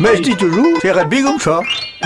[0.00, 1.60] Mais je dis toujours, c'est rugby comme ça.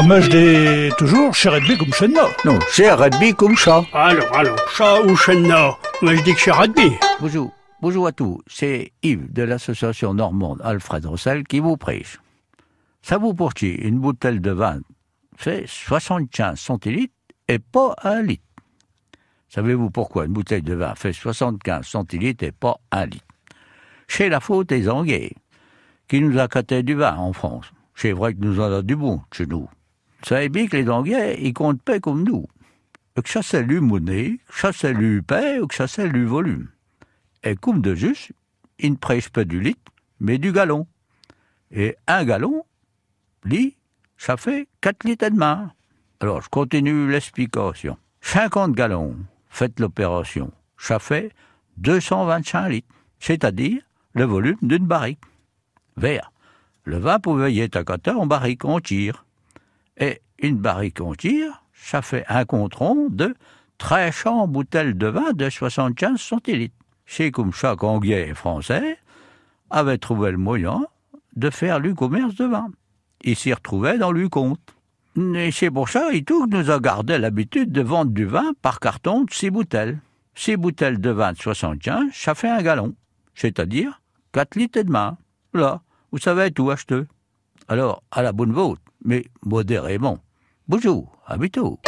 [0.09, 2.15] Mais je dis toujours, chez rugby comme chez nous.
[2.46, 3.85] Non, c'est rugby comme ça.
[3.93, 6.93] Alors, alors, chat ou chenna Moi, je dis que c'est rugby.
[7.21, 7.53] Bonjour.
[7.83, 8.41] Bonjour à tous.
[8.47, 12.18] C'est Yves de l'association normande Alfred Rossel qui vous prêche.
[13.02, 14.80] Ça vous poursuit une bouteille de vin
[15.36, 17.12] fait 75 centilitres
[17.48, 18.45] et pas un litre.
[19.50, 23.27] Savez-vous pourquoi une bouteille de vin fait 75 centilitres et pas un litre?
[24.09, 25.32] C'est la faute des Anglais
[26.09, 27.66] qui nous a caté du vin en France.
[27.95, 29.69] C'est vrai que nous en avons du bon chez nous.
[30.20, 32.46] Vous savez bien que les Anglais, ils comptent pas comme nous.
[33.14, 36.69] Que ça c'est lu monnaie, que ça c'est lu paix que ça c'est lu volume.
[37.42, 38.33] Et comme de juste,
[38.78, 39.80] ils ne prêchent pas du litre,
[40.20, 40.86] mais du gallon.
[41.70, 42.64] Et un gallon,
[43.45, 43.77] lit,
[44.16, 45.69] ça fait 4 litres et demi.
[46.20, 47.97] Alors, je continue l'explication.
[48.20, 49.16] 50 gallons,
[49.48, 51.33] faites l'opération, ça fait
[51.78, 53.83] 225 litres, c'est-à-dire
[54.14, 55.20] le volume d'une barrique.
[55.97, 56.33] Vert.
[56.84, 59.24] Le vin pouvait y être à en barrique en tire.
[59.98, 63.34] Et une barrique en tire, ça fait un contron de
[63.78, 66.74] 13 bouteilles de vin de 75 centilitres.
[67.06, 68.98] C'est comme chaque Anglais français
[69.70, 70.86] avait trouvé le moyen
[71.36, 72.69] de faire le commerce de vin.
[73.22, 74.61] Il s'y retrouvait dans le compte.
[75.17, 76.08] Et c'est pour ça
[76.50, 79.98] nous a gardé l'habitude de vendre du vin par carton de six bouteilles.
[80.34, 82.94] Six bouteilles de vin de 75, ça fait un gallon.
[83.34, 84.00] C'est-à-dire
[84.33, 85.14] 4 litres et demi.
[85.52, 87.02] Là, vous savez tout acheter.
[87.68, 90.18] Alors, à la bonne vôtre, mais modérément.
[90.68, 91.80] Bonjour, à bientôt.